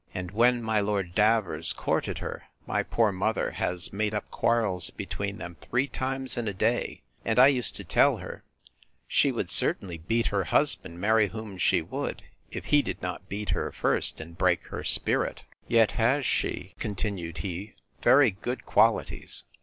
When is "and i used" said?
7.23-7.75